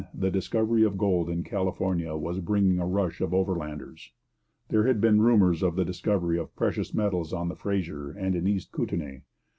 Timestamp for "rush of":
2.87-3.35